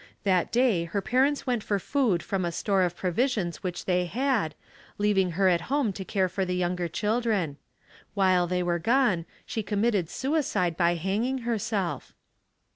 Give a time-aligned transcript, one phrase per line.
[0.23, 4.55] That day her parents went for food from a store of provisions which they had,
[4.97, 7.57] leaving her at home to care for the younger children.
[8.15, 12.15] While they were gone she committed suicide by hanging herself.